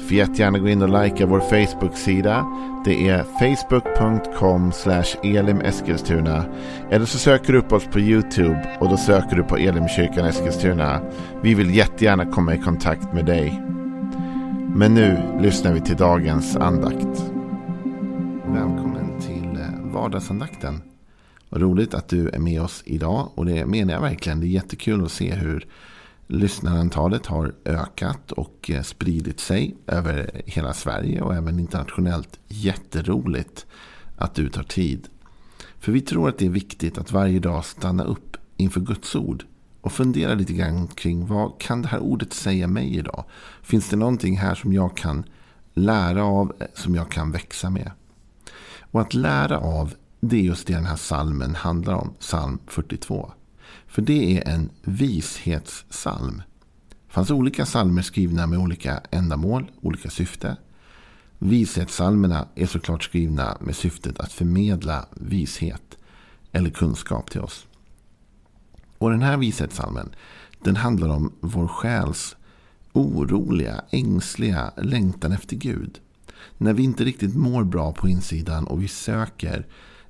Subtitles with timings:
[0.00, 2.46] Får jättegärna gå in och likea vår Facebook-sida.
[2.84, 4.72] Det är facebook.com
[5.22, 6.44] elimeskilstuna.
[6.90, 11.00] Eller så söker du upp oss på YouTube och då söker du på Elimkyrkan Eskilstuna.
[11.42, 13.62] Vi vill jättegärna komma i kontakt med dig.
[14.74, 17.32] Men nu lyssnar vi till dagens andakt.
[18.46, 20.82] Välkommen till eh, vardagsandakten.
[21.48, 24.40] Vad roligt att du är med oss idag och det menar jag verkligen.
[24.40, 25.66] Det är jättekul att se hur
[26.30, 32.38] lyssnarantalet har ökat och eh, spridit sig över hela Sverige och även internationellt.
[32.48, 33.66] Jätteroligt
[34.16, 35.08] att du tar tid.
[35.78, 39.44] För vi tror att det är viktigt att varje dag stanna upp inför Guds ord
[39.80, 43.24] och fundera lite grann kring vad kan det här ordet säga mig idag?
[43.62, 45.24] Finns det någonting här som jag kan
[45.74, 47.90] lära av, eh, som jag kan växa med?
[48.80, 53.32] Och att lära av, det är just det den här salmen handlar om, psalm 42.
[53.90, 56.42] För det är en vishetssalm.
[56.88, 60.56] Det fanns olika salmer skrivna med olika ändamål, olika syfte.
[61.38, 65.98] Vishetssalmerna är såklart skrivna med syftet att förmedla vishet
[66.52, 67.66] eller kunskap till oss.
[68.98, 70.14] Och den här vishetssalmen
[70.64, 72.36] den handlar om vår själs
[72.92, 76.00] oroliga, ängsliga längtan efter Gud.
[76.58, 79.66] När vi inte riktigt mår bra på insidan och vi söker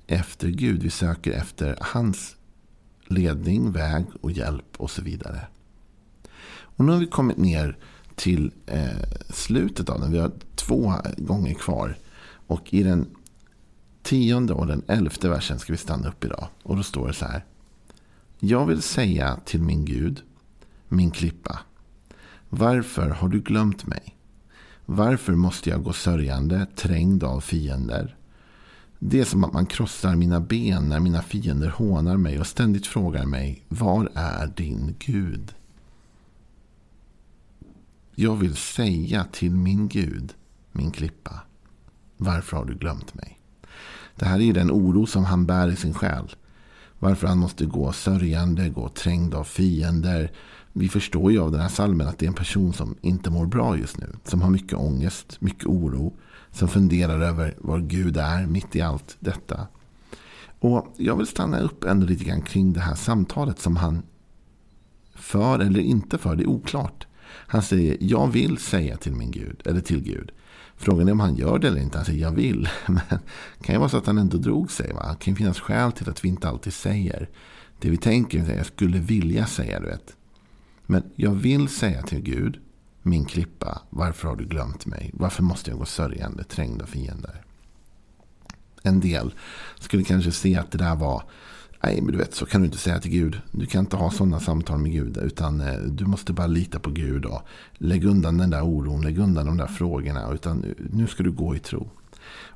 [0.06, 0.82] efter Gud.
[0.82, 2.36] Vi söker efter hans
[3.10, 5.46] ledning, väg och hjälp och så vidare.
[6.52, 7.78] Och nu har vi kommit ner
[8.14, 8.88] till eh,
[9.28, 10.12] slutet av den.
[10.12, 11.98] Vi har två gånger kvar.
[12.46, 13.06] Och i den
[14.02, 16.48] tionde och den elfte versen ska vi stanna upp idag.
[16.62, 17.44] Och då står det så här.
[18.38, 20.22] Jag vill säga till min Gud,
[20.88, 21.58] min klippa.
[22.48, 24.16] Varför har du glömt mig?
[24.86, 28.16] Varför måste jag gå sörjande, trängd av fiender?
[29.02, 32.86] Det är som att man krossar mina ben när mina fiender hånar mig och ständigt
[32.86, 35.54] frågar mig Var är din Gud?
[38.14, 40.34] Jag vill säga till min Gud,
[40.72, 41.40] min klippa.
[42.16, 43.38] Varför har du glömt mig?
[44.16, 46.34] Det här är den oro som han bär i sin själ.
[47.02, 50.32] Varför han måste gå sörjande, gå trängd av fiender.
[50.72, 53.46] Vi förstår ju av den här salmen att det är en person som inte mår
[53.46, 54.12] bra just nu.
[54.24, 56.12] Som har mycket ångest, mycket oro.
[56.52, 59.66] Som funderar över var Gud är mitt i allt detta.
[60.60, 64.02] Och jag vill stanna upp ändå lite grann kring det här samtalet som han
[65.14, 66.36] för eller inte för.
[66.36, 67.06] Det är oklart.
[67.30, 69.62] Han säger jag vill säga till min Gud.
[69.64, 70.32] Eller till Gud.
[70.76, 71.98] Frågan är om han gör det eller inte.
[71.98, 72.68] Han säger jag vill.
[72.86, 73.00] Men
[73.58, 74.92] det kan ju vara så att han ändå drog sig.
[74.92, 75.16] Va?
[75.18, 77.28] Det kan finnas skäl till att vi inte alltid säger
[77.78, 78.54] det vi tänker.
[78.56, 79.80] Jag skulle vilja säga.
[79.80, 80.16] Du vet.
[80.86, 82.58] Men jag vill säga till Gud
[83.02, 85.10] min klippa, varför har du glömt mig?
[85.14, 87.42] Varför måste jag gå sörjande, trängd av fiender?
[88.82, 89.34] En del
[89.78, 91.22] skulle kanske se att det där var,
[91.82, 93.40] nej men du vet så kan du inte säga till Gud.
[93.50, 95.16] Du kan inte ha sådana samtal med Gud.
[95.16, 97.42] Utan eh, du måste bara lita på Gud och
[97.78, 100.32] lägg undan den där oron, lägg undan de där frågorna.
[100.32, 101.88] Utan nu ska du gå i tro.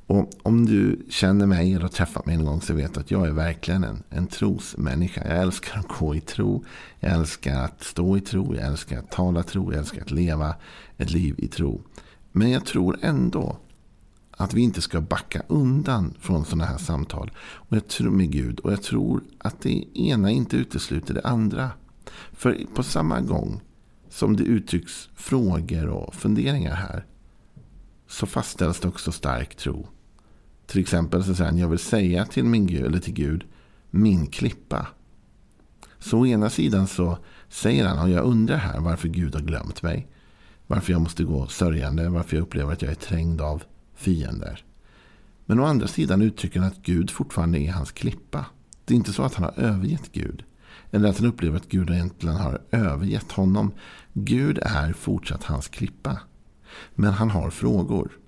[0.06, 3.10] Och om du känner mig eller har träffat mig en gång så vet du att
[3.10, 5.28] jag är verkligen en, en trosmänniska.
[5.28, 6.64] Jag älskar att gå i tro.
[7.00, 8.54] Jag älskar att stå i tro.
[8.54, 9.72] Jag älskar att tala tro.
[9.72, 10.54] Jag älskar att leva
[10.96, 11.82] ett liv i tro.
[12.32, 13.58] Men jag tror ändå
[14.36, 17.30] att vi inte ska backa undan från sådana här samtal.
[17.38, 18.60] Och jag tror med Gud.
[18.60, 21.70] Och jag tror att det ena inte utesluter det andra.
[22.32, 23.60] För på samma gång
[24.08, 27.06] som det uttrycks frågor och funderingar här
[28.08, 29.86] så fastställs det också stark tro.
[30.66, 33.44] Till exempel så säger han, jag vill säga till min Gud, eller till Gud,
[33.90, 34.86] min klippa.
[35.98, 37.18] Så å ena sidan så
[37.48, 40.08] säger han, och jag undrar här varför Gud har glömt mig.
[40.66, 43.62] Varför jag måste gå sörjande, varför jag upplever att jag är trängd av
[43.94, 44.65] fiender.
[45.47, 48.46] Men å andra sidan uttrycker han att Gud fortfarande är hans klippa.
[48.85, 50.44] Det är inte så att han har övergett Gud.
[50.91, 53.73] Eller att han upplever att Gud egentligen har övergett honom.
[54.12, 56.19] Gud är fortsatt hans klippa.
[56.94, 58.19] Men han har frågor.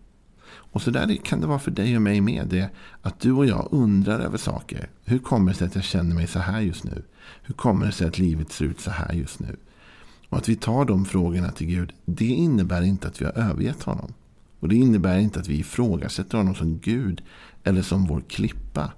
[0.49, 2.47] Och så där kan det vara för dig och mig med.
[2.49, 2.71] Det
[3.03, 4.91] att du och jag undrar över saker.
[5.05, 7.03] Hur kommer det sig att jag känner mig så här just nu?
[7.43, 9.57] Hur kommer det sig att livet ser ut så här just nu?
[10.29, 11.93] Och att vi tar de frågorna till Gud.
[12.05, 14.13] Det innebär inte att vi har övergett honom.
[14.61, 17.23] Och det innebär inte att vi ifrågasätter honom som Gud.
[17.65, 18.93] Eller som vår klippa.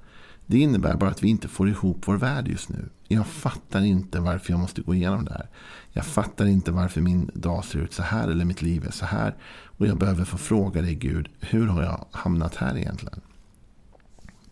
[0.46, 2.88] Det innebär bara att vi inte får ihop vår värld just nu.
[3.08, 5.48] Jag fattar inte varför jag måste gå igenom det här.
[5.92, 9.06] Jag fattar inte varför min dag ser ut så här eller mitt liv är så
[9.06, 9.36] här.
[9.64, 13.20] Och jag behöver få fråga dig Gud, hur har jag hamnat här egentligen?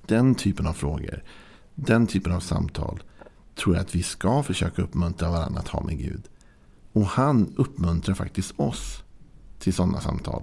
[0.07, 1.23] Den typen av frågor,
[1.75, 3.03] den typen av samtal,
[3.55, 6.23] tror jag att vi ska försöka uppmuntra varandra att ha med Gud.
[6.93, 9.03] Och han uppmuntrar faktiskt oss
[9.59, 10.43] till sådana samtal.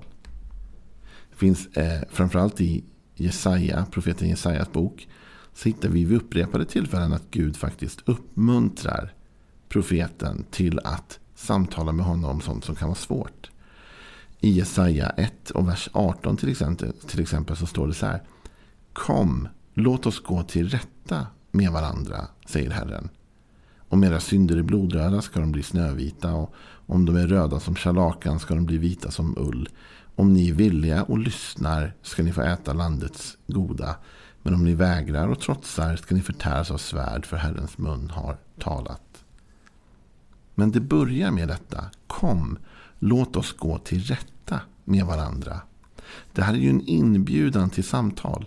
[1.34, 2.84] Det finns eh, framförallt i
[3.16, 5.08] Jesaja, profeten Jesajas bok.
[5.54, 9.14] Så hittar vi vid upprepade tillfällen att Gud faktiskt uppmuntrar
[9.70, 13.52] profeten till att samtala med honom om sånt som kan vara svårt.
[14.40, 18.24] I Jesaja 1 och vers 18 till exempel, till exempel så står det så här.
[18.94, 23.10] Kom, låt oss gå till rätta med varandra, säger Herren.
[23.90, 26.54] Om era synder är blodröda ska de bli snövita och
[26.86, 29.70] om de är röda som scharlakan ska de bli vita som ull.
[30.16, 33.96] Om ni är villiga och lyssnar ska ni få äta landets goda.
[34.42, 38.38] Men om ni vägrar och trotsar ska ni förtäras av svärd för Herrens mun har
[38.60, 39.24] talat.
[40.56, 41.86] Men det börjar med detta.
[42.08, 42.58] Kom,
[43.00, 45.62] låt oss gå till rätta med varandra.
[46.34, 48.46] Det här är ju en inbjudan till samtal.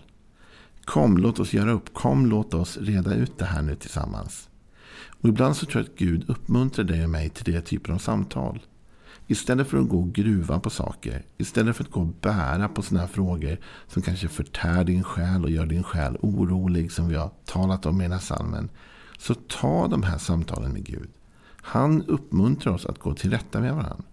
[0.84, 1.94] Kom, låt oss göra upp.
[1.94, 4.48] Kom, låt oss reda ut det här nu tillsammans.
[5.20, 7.98] Och ibland så tror jag att Gud uppmuntrar dig och mig till det typen av
[7.98, 8.60] samtal.
[9.26, 11.24] Istället för att gå och gruva på saker.
[11.38, 13.58] Istället för att gå och bära på sådana här frågor
[13.88, 18.00] som kanske förtär din själ och gör din själ orolig som vi har talat om
[18.00, 18.68] i den här salmen.
[19.18, 21.08] Så ta de här samtalen med Gud.
[21.46, 24.04] Han uppmuntrar oss att gå till rätta med varandra.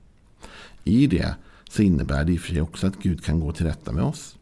[0.83, 1.35] I det
[1.69, 4.03] så innebär det i och för sig också att Gud kan gå till rätta med
[4.03, 4.37] oss.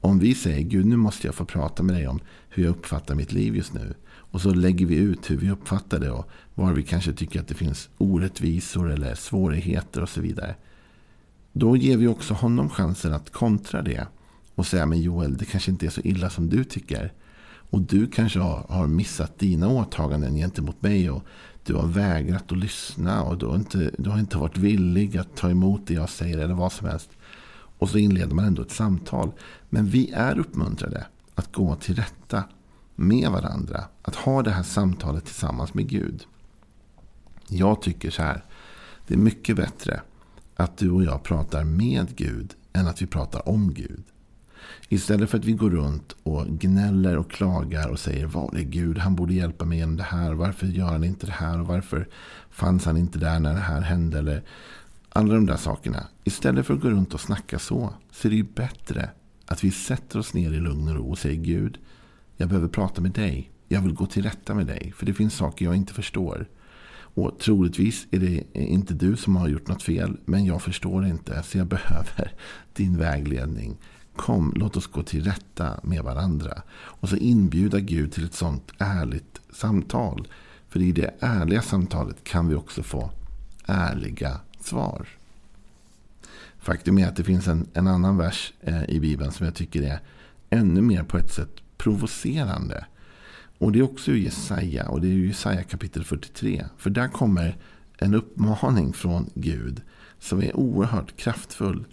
[0.00, 3.14] Om vi säger Gud nu måste jag få prata med dig om hur jag uppfattar
[3.14, 3.94] mitt liv just nu.
[4.30, 7.48] Och så lägger vi ut hur vi uppfattar det och var vi kanske tycker att
[7.48, 10.54] det finns orättvisor eller svårigheter och så vidare.
[11.52, 14.06] Då ger vi också honom chansen att kontra det
[14.54, 17.12] och säga men Joel, det kanske inte är så illa som du tycker.
[17.70, 21.22] Och du kanske har missat dina åtaganden gentemot mig och
[21.64, 25.36] du har vägrat att lyssna och du har, inte, du har inte varit villig att
[25.36, 27.10] ta emot det jag säger eller vad som helst.
[27.78, 29.32] Och så inleder man ändå ett samtal.
[29.70, 32.44] Men vi är uppmuntrade att gå till rätta
[32.96, 33.84] med varandra.
[34.02, 36.24] Att ha det här samtalet tillsammans med Gud.
[37.48, 38.44] Jag tycker så här.
[39.06, 40.00] Det är mycket bättre
[40.56, 44.02] att du och jag pratar med Gud än att vi pratar om Gud.
[44.88, 48.98] Istället för att vi går runt och gnäller och klagar och säger var är Gud?
[48.98, 50.32] Han borde hjälpa mig genom det här.
[50.32, 51.60] Varför gör han inte det här?
[51.60, 52.08] Och varför
[52.50, 54.18] fanns han inte där när det här hände?
[54.18, 54.42] Eller
[55.08, 56.06] alla de där sakerna.
[56.24, 57.94] Istället för att gå runt och snacka så.
[58.10, 59.10] Så är det ju bättre
[59.46, 61.78] att vi sätter oss ner i lugn och ro och säger Gud.
[62.36, 63.50] Jag behöver prata med dig.
[63.68, 64.92] Jag vill gå till rätta med dig.
[64.96, 66.48] För det finns saker jag inte förstår.
[67.16, 70.16] Och troligtvis är det inte du som har gjort något fel.
[70.24, 71.42] Men jag förstår inte.
[71.42, 72.32] Så jag behöver
[72.72, 73.76] din vägledning.
[74.16, 76.62] Kom, låt oss gå till rätta med varandra.
[76.72, 80.28] Och så inbjuda Gud till ett sånt ärligt samtal.
[80.68, 83.10] För i det ärliga samtalet kan vi också få
[83.66, 85.08] ärliga svar.
[86.58, 89.82] Faktum är att det finns en, en annan vers eh, i Bibeln som jag tycker
[89.82, 90.00] är
[90.50, 92.86] ännu mer på ett sätt provocerande.
[93.58, 96.64] Och det är också ur Jesaja och det är Jesaja kapitel 43.
[96.76, 97.56] För där kommer
[97.98, 99.82] en uppmaning från Gud
[100.18, 101.84] som är oerhört kraftfull.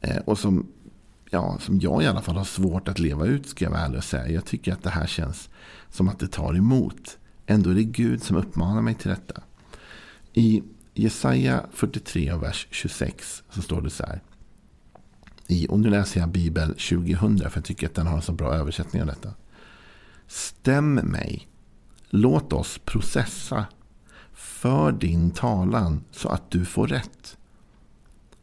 [0.00, 0.66] Eh, och som,
[1.30, 3.98] ja, som jag i alla fall har svårt att leva ut ska jag vara ärlig
[3.98, 4.28] och säga.
[4.28, 5.48] Jag tycker att det här känns
[5.90, 7.18] som att det tar emot.
[7.46, 9.42] Ändå är det Gud som uppmanar mig till detta.
[10.32, 10.62] I
[10.94, 14.20] Jesaja 43 vers 26 så står det så här.
[15.50, 18.32] I, och nu läser jag Bibel 2000 för jag tycker att den har en så
[18.32, 19.30] bra översättning av detta.
[20.26, 21.48] Stäm mig.
[22.10, 23.66] Låt oss processa.
[24.32, 27.36] För din talan så att du får rätt.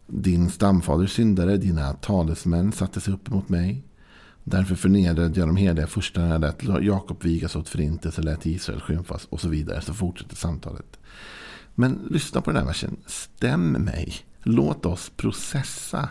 [0.07, 3.83] Din stamfader syndare, dina talesmän satte sig upp mot mig.
[4.43, 9.41] Därför förnedrade jag de heliga furstarna, lät Jakob vigas åt förintelse, lät Israel skymfas och
[9.41, 9.81] så vidare.
[9.81, 10.99] Så fortsätter samtalet.
[11.75, 12.97] Men lyssna på den här versen.
[13.05, 14.15] Stäm mig.
[14.43, 16.09] Låt oss processa.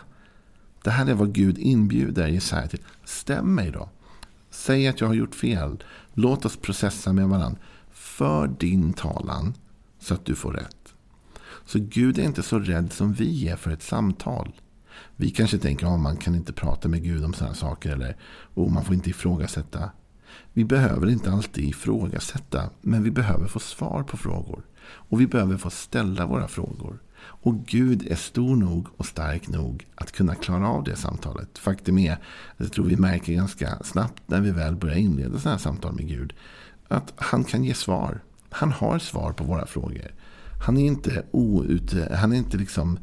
[0.87, 2.79] Det här är vad Gud inbjuder Jesaja till.
[3.05, 3.89] Stäm mig då.
[4.49, 5.83] Säg att jag har gjort fel.
[6.13, 7.59] Låt oss processa med varandra.
[7.91, 9.53] För din talan
[9.99, 10.93] så att du får rätt.
[11.65, 14.53] Så Gud är inte så rädd som vi är för ett samtal.
[15.15, 17.91] Vi kanske tänker att oh, man kan inte prata med Gud om sådana saker.
[17.91, 18.17] Eller
[18.53, 19.91] oh, man får inte ifrågasätta.
[20.53, 22.69] Vi behöver inte alltid ifrågasätta.
[22.81, 24.63] Men vi behöver få svar på frågor.
[24.89, 26.99] Och vi behöver få ställa våra frågor.
[27.27, 31.57] Och Gud är stor nog och stark nog att kunna klara av det samtalet.
[31.57, 32.17] Faktum är,
[32.57, 36.07] jag tror vi märker ganska snabbt när vi väl börjar inleda sådana här samtal med
[36.07, 36.33] Gud,
[36.87, 38.19] att han kan ge svar.
[38.49, 40.11] Han har svar på våra frågor.
[40.65, 42.99] Han är inte, oute, han är inte liksom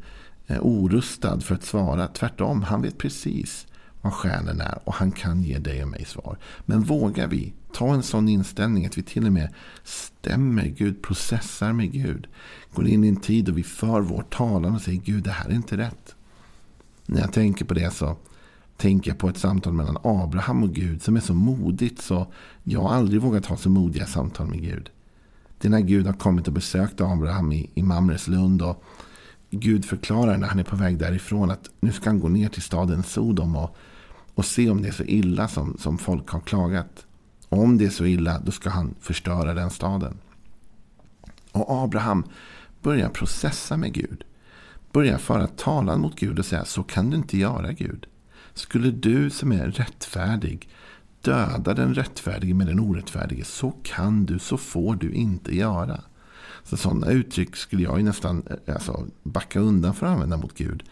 [0.47, 2.07] eh, orustad för att svara.
[2.07, 3.67] Tvärtom, han vet precis
[4.05, 6.37] vad själen är och han kan ge dig och mig svar.
[6.65, 9.49] Men vågar vi ta en sån inställning att vi till och med
[9.83, 12.27] stämmer Gud, processar med Gud.
[12.73, 15.49] Går in i en tid då vi för vår talan och säger Gud, det här
[15.49, 16.15] är inte rätt.
[17.05, 18.17] När jag tänker på det så
[18.77, 22.27] tänker jag på ett samtal mellan Abraham och Gud som är så modigt så
[22.63, 24.89] jag har aldrig vågat ha så modiga samtal med Gud.
[25.57, 28.61] Det är när Gud har kommit och besökt Abraham i, i Mamreslund.
[28.61, 28.83] Och
[29.49, 32.61] Gud förklarar när han är på väg därifrån att nu ska han gå ner till
[32.61, 33.75] staden Sodom och,
[34.35, 37.05] och se om det är så illa som, som folk har klagat.
[37.49, 40.17] Och om det är så illa, då ska han förstöra den staden.
[41.51, 42.25] Och Abraham
[42.81, 44.23] börjar processa med Gud.
[44.91, 48.05] Börjar föra talan mot Gud och säga, så kan du inte göra Gud.
[48.53, 50.69] Skulle du som är rättfärdig
[51.21, 56.01] döda den rättfärdige med den orättfärdige, så kan du, så får du inte göra.
[56.63, 60.57] Så sådana uttryck skulle jag ju nästan eh, alltså, backa undan för att använda mot
[60.57, 60.83] Gud.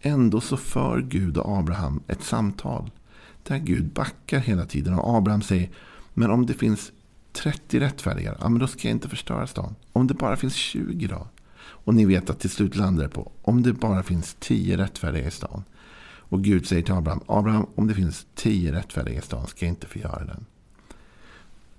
[0.00, 2.90] Ändå så för Gud och Abraham ett samtal.
[3.42, 5.70] Där Gud backar hela tiden och Abraham säger,
[6.14, 6.92] men om det finns
[7.32, 9.74] 30 rättfärdiga, ja men då ska jag inte förstöra stan.
[9.92, 11.26] Om det bara finns 20 då?
[11.58, 15.26] Och ni vet att till slut landar det på, om det bara finns 10 rättfärdiga
[15.26, 15.64] i stan.
[16.28, 19.72] Och Gud säger till Abraham, Abraham om det finns 10 rättfärdiga i stan ska jag
[19.72, 20.46] inte förgöra den.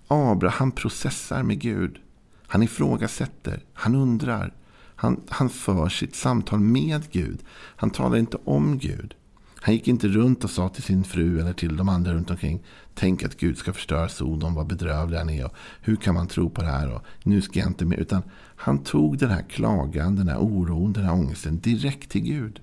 [0.08, 2.00] Abraham processar med Gud.
[2.48, 4.54] Han ifrågasätter, han undrar.
[5.00, 7.39] Han, han för sitt samtal med Gud.
[7.75, 9.16] Han talar inte om Gud.
[9.62, 12.63] Han gick inte runt och sa till sin fru eller till de andra runt omkring.
[12.94, 15.46] Tänk att Gud ska förstöra Sodom, vad bedrövlig han är.
[15.46, 16.94] Och hur kan man tro på det här?
[16.94, 17.98] Och nu ska jag inte mer.
[17.98, 18.22] Utan
[18.56, 22.60] han tog den här klagan, den här oron, den här ångesten direkt till Gud.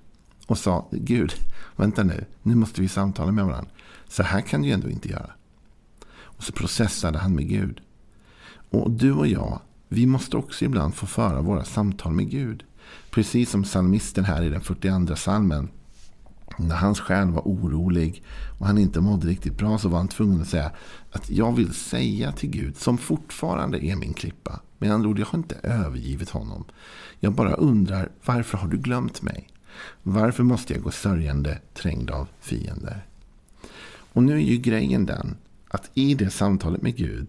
[0.47, 1.33] Och sa, Gud,
[1.75, 3.71] vänta nu, nu måste vi samtala med varandra.
[4.07, 5.31] Så här kan du ju ändå inte göra.
[6.09, 7.81] Och så processade han med Gud.
[8.69, 12.63] Och du och jag, vi måste också ibland få föra våra samtal med Gud.
[13.11, 15.69] Precis som psalmisten här i den 42 salmen.
[16.57, 18.23] När hans själ var orolig
[18.59, 20.71] och han inte mådde riktigt bra så var han tvungen att säga
[21.11, 24.59] att jag vill säga till Gud som fortfarande är min klippa.
[24.77, 26.63] Med andra ord, jag har inte övergivit honom.
[27.19, 29.49] Jag bara undrar varför har du glömt mig?
[30.03, 33.05] Varför måste jag gå sörjande trängd av fiender?
[34.13, 35.37] Och nu är ju grejen den
[35.67, 37.27] att i det samtalet med Gud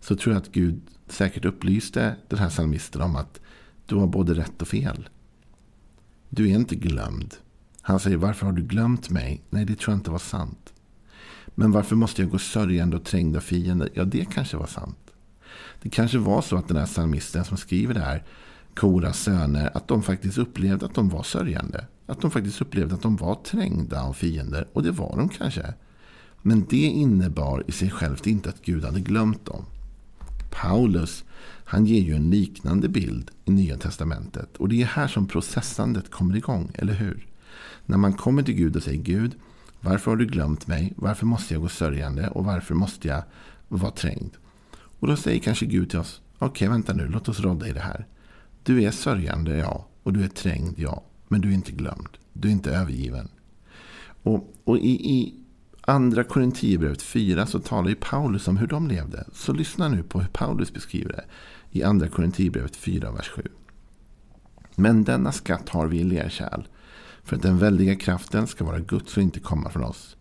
[0.00, 3.40] så tror jag att Gud säkert upplyste den här psalmisten om att
[3.86, 5.08] du har både rätt och fel.
[6.28, 7.34] Du är inte glömd.
[7.80, 9.42] Han säger varför har du glömt mig?
[9.50, 10.72] Nej, det tror jag inte var sant.
[11.46, 13.88] Men varför måste jag gå sörjande och trängd av fiender?
[13.94, 14.98] Ja, det kanske var sant.
[15.82, 18.24] Det kanske var så att den här psalmisten som skriver det här,
[18.74, 21.86] Koras söner, att de faktiskt upplevde att de var sörjande.
[22.06, 24.68] Att de faktiskt upplevde att de var trängda av fiender.
[24.72, 25.74] Och det var de kanske.
[26.42, 29.64] Men det innebar i sig självt inte att Gud hade glömt dem.
[30.54, 31.24] Paulus
[31.64, 34.56] han ger ju en liknande bild i Nya Testamentet.
[34.56, 37.26] Och det är här som processandet kommer igång, eller hur?
[37.86, 39.34] När man kommer till Gud och säger Gud,
[39.80, 40.92] varför har du glömt mig?
[40.96, 42.28] Varför måste jag gå sörjande?
[42.28, 43.22] Och varför måste jag
[43.68, 44.30] vara trängd?
[45.00, 47.72] Och då säger kanske Gud till oss, okej okay, vänta nu, låt oss rodda i
[47.72, 48.06] det här.
[48.62, 49.88] Du är sörjande, ja.
[50.02, 51.02] Och du är trängd, ja.
[51.28, 52.08] Men du är inte glömd.
[52.32, 53.28] Du är inte övergiven.
[54.22, 55.43] Och, och i, i
[55.86, 59.24] andra Korintierbrevet 4 så talar ju Paulus om hur de levde.
[59.32, 61.24] Så lyssna nu på hur Paulus beskriver det.
[61.70, 63.42] I andra Korintierbrevet 4, vers 7.
[64.74, 66.62] Men denna skatt har vi i lerkärl.
[67.22, 70.16] För att den väldiga kraften ska vara Guds och inte komma från oss.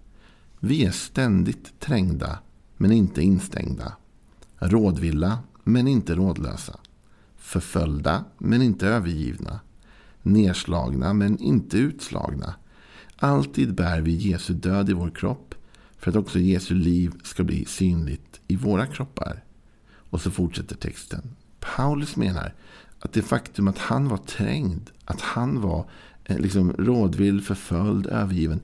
[0.59, 2.39] Vi är ständigt trängda,
[2.77, 3.93] men inte instängda.
[4.59, 6.79] Rådvilla, men inte rådlösa.
[7.37, 9.59] Förföljda, men inte övergivna
[10.23, 12.55] Nerslagna men inte utslagna.
[13.17, 15.52] Alltid bär vi Jesu död i vår kropp
[16.03, 19.43] för att också Jesu liv ska bli synligt i våra kroppar.
[19.93, 21.35] Och så fortsätter texten.
[21.59, 22.53] Paulus menar
[22.99, 25.85] att det faktum att han var trängd, att han var
[26.25, 28.61] eh, liksom rådvill, förföljd, övergiven.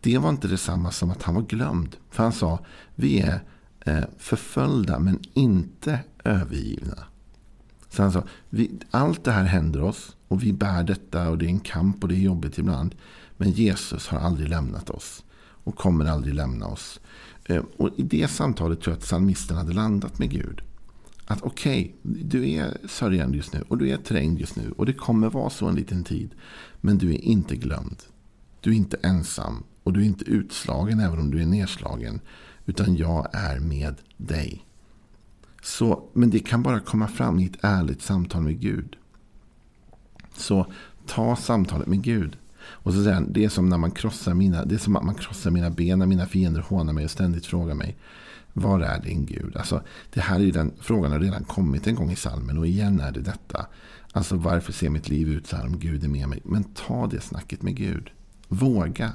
[0.00, 1.96] Det var inte detsamma som att han var glömd.
[2.10, 2.58] För han sa,
[2.94, 3.40] vi är
[3.80, 6.98] eh, förföljda men inte övergivna.
[7.88, 11.44] Så han sa, vi, allt det här händer oss och vi bär detta och det
[11.44, 12.94] är en kamp och det är jobbigt ibland.
[13.36, 15.24] Men Jesus har aldrig lämnat oss
[15.70, 17.00] och kommer aldrig lämna oss.
[17.44, 20.62] Eh, och i det samtalet tror jag att psalmisten hade landat med Gud.
[21.26, 24.86] Att okej, okay, du är sörjande just nu och du är trängd just nu och
[24.86, 26.30] det kommer vara så en liten tid.
[26.80, 28.02] Men du är inte glömd.
[28.60, 32.20] Du är inte ensam och du är inte utslagen även om du är nedslagen.
[32.66, 34.66] Utan jag är med dig.
[35.62, 38.96] Så, men det kan bara komma fram i ett ärligt samtal med Gud.
[40.36, 40.66] Så
[41.06, 42.36] ta samtalet med Gud.
[42.72, 45.04] Och så säger han, det är som när man krossar mina, det är som att
[45.04, 47.96] man krossar mina ben när mina fiender hånar mig och ständigt frågar mig.
[48.52, 49.56] Var är din Gud?
[49.56, 53.00] Alltså, det här är den frågan har redan kommit en gång i salmen och igen
[53.00, 53.66] är det detta.
[54.12, 56.40] Alltså varför ser mitt liv ut så här om Gud är med mig?
[56.44, 58.10] Men ta det snacket med Gud.
[58.48, 59.12] Våga.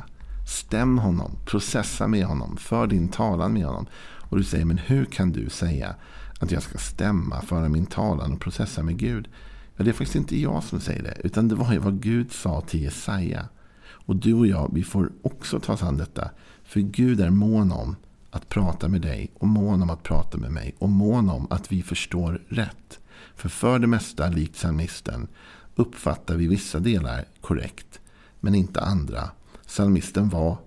[0.47, 1.31] Stäm honom.
[1.45, 2.57] Processa med honom.
[2.57, 3.85] För din talan med honom.
[4.29, 5.95] Och du säger, men hur kan du säga
[6.39, 9.27] att jag ska stämma, föra min talan och processa med Gud?
[9.75, 11.17] Ja, det är faktiskt inte jag som säger det.
[11.24, 13.50] Utan det var ju vad Gud sa till Jesaja.
[13.86, 16.29] Och du och jag, vi får också ta oss an detta.
[16.63, 17.96] För Gud är mån om
[18.29, 21.72] att prata med dig och mån om att prata med mig och mån om att
[21.72, 23.00] vi förstår rätt.
[23.36, 25.27] För för det mesta, likt psalmisten,
[25.75, 28.00] uppfattar vi vissa delar korrekt,
[28.39, 29.29] men inte andra.
[29.67, 30.58] Psalmisten var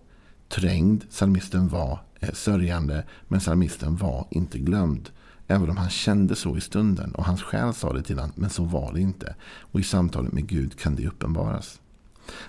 [0.48, 5.10] trängd, psalmisten var eh, sörjande, men psalmisten var inte glömd.
[5.50, 8.50] Även om han kände så i stunden och hans själ sa det till honom, men
[8.50, 9.34] så var det inte.
[9.60, 11.80] Och i samtalet med Gud kan det uppenbaras.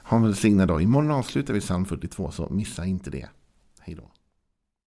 [0.04, 0.82] Ha en välsignad dag.
[0.82, 3.28] Imorgon avslutar vi psalm 42, så missa inte det.
[3.80, 4.12] Hej då.